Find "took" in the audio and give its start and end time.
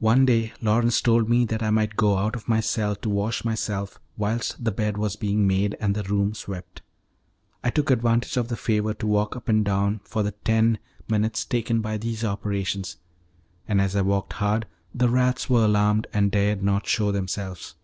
7.70-7.88